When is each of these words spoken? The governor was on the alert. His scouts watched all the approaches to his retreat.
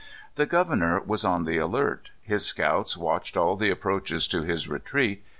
The 0.33 0.47
governor 0.47 0.99
was 0.99 1.23
on 1.23 1.45
the 1.45 1.57
alert. 1.59 2.09
His 2.23 2.43
scouts 2.43 2.97
watched 2.97 3.37
all 3.37 3.55
the 3.55 3.69
approaches 3.69 4.25
to 4.29 4.41
his 4.41 4.67
retreat. 4.67 5.23